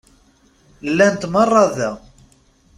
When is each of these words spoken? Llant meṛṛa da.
Llant 0.89 1.21
meṛṛa 1.31 1.63
da. 1.75 1.91